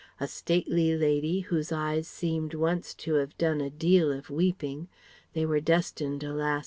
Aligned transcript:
A 0.19 0.27
stately 0.27 0.97
lady 0.97 1.41
whose 1.41 1.71
eyes 1.71 2.07
seemed 2.07 2.55
once 2.55 2.95
to 2.95 3.13
have 3.21 3.37
done 3.37 3.61
a 3.61 3.69
deal 3.69 4.11
of 4.11 4.31
weeping 4.31 4.87
(they 5.33 5.45
were 5.45 5.59
destined 5.61 6.23
alas! 6.23 6.59